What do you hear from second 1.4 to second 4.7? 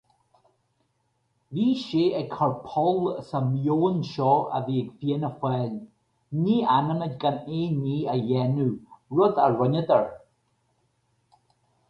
Bhí sé ag cur poll sa meon seo a